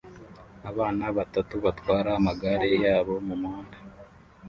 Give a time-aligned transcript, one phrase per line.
[0.69, 3.77] Abana batatu batwara amagare yabo mumuhanda